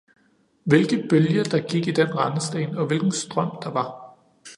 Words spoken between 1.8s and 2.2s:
i den